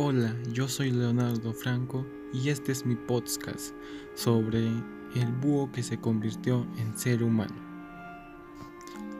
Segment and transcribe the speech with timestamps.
[0.00, 3.74] Hola, yo soy Leonardo Franco y este es mi podcast
[4.14, 4.68] sobre
[5.16, 7.56] el búho que se convirtió en ser humano.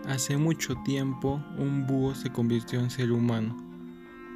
[0.07, 3.57] Hace mucho tiempo un búho se convirtió en ser humano.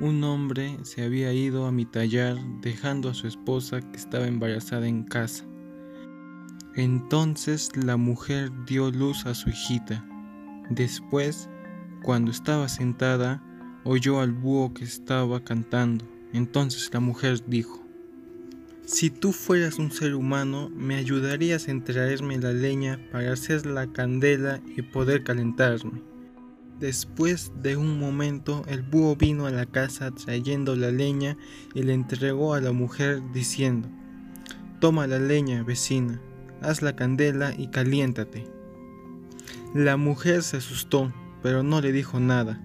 [0.00, 5.04] Un hombre se había ido a mitallar dejando a su esposa que estaba embarazada en
[5.04, 5.44] casa.
[6.74, 10.04] Entonces la mujer dio luz a su hijita.
[10.70, 11.48] Después,
[12.02, 13.40] cuando estaba sentada,
[13.84, 16.04] oyó al búho que estaba cantando.
[16.32, 17.82] Entonces la mujer dijo,
[18.84, 23.86] Si tú fueras un ser humano, me ayudarías en traerme la leña para hacer la
[23.86, 26.02] candela y poder calentarme.
[26.80, 31.36] Después de un momento, el búho vino a la casa trayendo la leña
[31.74, 33.88] y le entregó a la mujer diciendo,
[34.80, 36.20] Toma la leña, vecina,
[36.60, 38.46] haz la candela y caliéntate.
[39.74, 42.60] La mujer se asustó, pero no le dijo nada.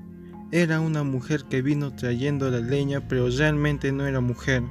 [0.52, 4.64] Era una mujer que vino trayendo la leña, pero realmente no era mujer.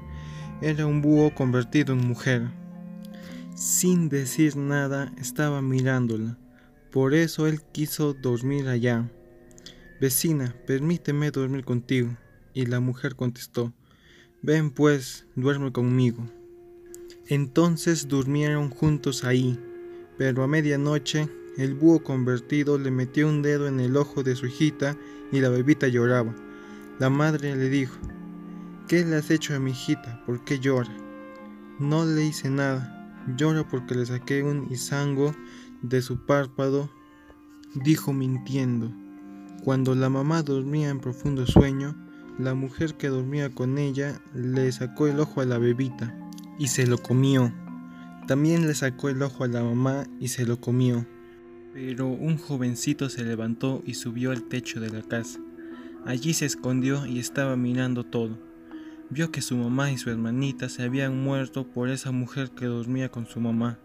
[0.63, 2.49] Era un búho convertido en mujer.
[3.55, 6.39] Sin decir nada, estaba mirándola.
[6.91, 9.11] Por eso él quiso dormir allá.
[10.01, 12.17] Vecina, permíteme dormir contigo.
[12.55, 13.75] Y la mujer contestó,
[14.41, 16.27] Ven pues, duerme conmigo.
[17.29, 19.61] Entonces durmieron juntos ahí,
[20.17, 24.47] pero a medianoche el búho convertido le metió un dedo en el ojo de su
[24.47, 24.97] hijita
[25.33, 26.35] y la bebita lloraba.
[26.99, 27.97] La madre le dijo,
[28.89, 30.23] ¿qué le has hecho a mi hijita?
[30.27, 30.95] ¿Por qué llora?
[31.79, 32.93] No le hice nada.
[33.37, 35.35] Llora porque le saqué un izango
[35.83, 36.91] de su párpado,
[37.75, 38.93] dijo mintiendo.
[39.65, 41.97] Cuando la mamá dormía en profundo sueño,
[42.39, 46.15] la mujer que dormía con ella le sacó el ojo a la bebita
[46.59, 47.53] y se lo comió.
[48.29, 51.07] También le sacó el ojo a la mamá y se lo comió.
[51.79, 55.41] Pero un jovencito se levantó y subió al techo de la casa.
[56.07, 58.39] Allí se escondió y estaba mirando todo.
[59.11, 63.11] Vio que su mamá y su hermanita se habían muerto por esa mujer que dormía
[63.11, 63.79] con su mamá.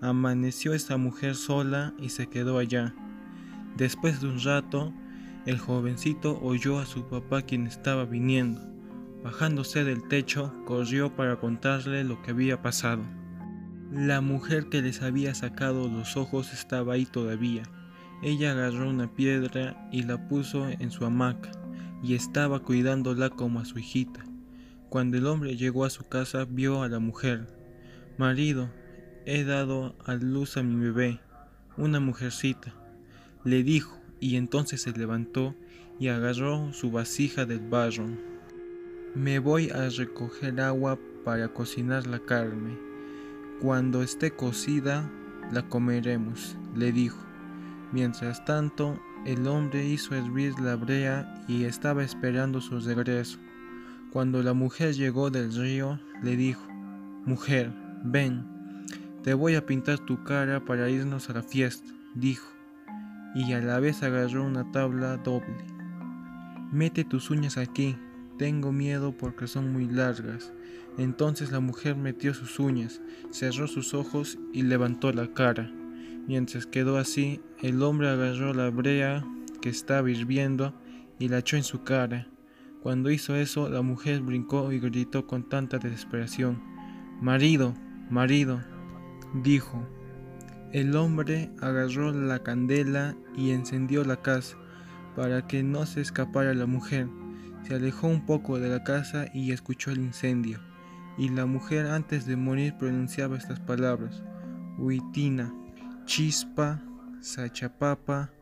[0.00, 2.96] Amaneció esa mujer sola y se quedó allá.
[3.76, 4.92] Después de un rato,
[5.46, 8.60] el jovencito oyó a su papá quien estaba viniendo.
[9.22, 13.04] Bajándose del techo, corrió para contarle lo que había pasado.
[13.92, 17.64] La mujer que les había sacado los ojos estaba ahí todavía.
[18.22, 21.50] Ella agarró una piedra y la puso en su hamaca,
[22.00, 24.24] y estaba cuidándola como a su hijita.
[24.88, 27.48] Cuando el hombre llegó a su casa vio a la mujer.
[28.16, 28.70] Marido,
[29.26, 31.18] he dado a luz a mi bebé,
[31.76, 32.72] una mujercita,
[33.42, 35.56] le dijo, y entonces se levantó
[35.98, 38.06] y agarró su vasija del barro.
[39.16, 42.89] Me voy a recoger agua para cocinar la carne.
[43.60, 45.10] Cuando esté cocida,
[45.52, 47.18] la comeremos, le dijo.
[47.92, 53.38] Mientras tanto, el hombre hizo hervir la brea y estaba esperando su regreso.
[54.12, 56.66] Cuando la mujer llegó del río, le dijo,
[57.26, 57.70] Mujer,
[58.02, 58.46] ven,
[59.22, 62.48] te voy a pintar tu cara para irnos a la fiesta, dijo,
[63.34, 65.58] y a la vez agarró una tabla doble.
[66.72, 67.98] Mete tus uñas aquí,
[68.40, 70.50] tengo miedo porque son muy largas.
[70.96, 75.70] Entonces la mujer metió sus uñas, cerró sus ojos y levantó la cara.
[76.26, 79.22] Mientras quedó así, el hombre agarró la brea
[79.60, 80.72] que estaba hirviendo
[81.18, 82.28] y la echó en su cara.
[82.82, 86.62] Cuando hizo eso, la mujer brincó y gritó con tanta desesperación.
[87.20, 87.74] Marido,
[88.08, 88.62] marido,
[89.34, 89.86] dijo.
[90.72, 94.56] El hombre agarró la candela y encendió la casa
[95.14, 97.06] para que no se escapara la mujer.
[97.66, 100.60] Se alejó un poco de la casa y escuchó el incendio.
[101.18, 104.22] Y la mujer antes de morir pronunciaba estas palabras.
[104.78, 105.54] Huitina,
[106.04, 106.82] chispa,
[107.20, 108.32] sachapapa,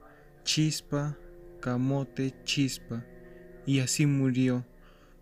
[0.45, 1.17] chispa,
[1.61, 3.05] camote, chispa.
[3.67, 4.65] Y así murió.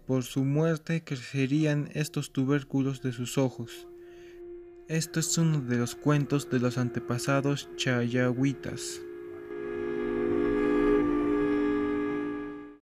[0.07, 3.89] Por su muerte crecerían estos tubérculos de sus ojos.
[4.89, 9.01] Esto es uno de los cuentos de los antepasados chayahuitas.